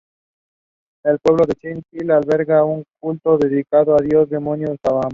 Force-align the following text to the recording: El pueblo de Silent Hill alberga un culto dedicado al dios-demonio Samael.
El 1.05 1.19
pueblo 1.19 1.45
de 1.45 1.53
Silent 1.61 1.85
Hill 1.91 2.09
alberga 2.09 2.63
un 2.65 2.83
culto 2.99 3.37
dedicado 3.37 3.95
al 3.95 4.07
dios-demonio 4.09 4.75
Samael. 4.83 5.09